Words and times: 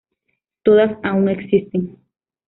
Todas 0.63 0.97
aún 1.03 1.29
existen. 1.29 1.99